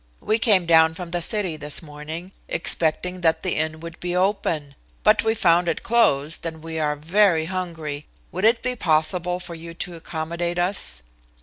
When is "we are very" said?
6.63-7.45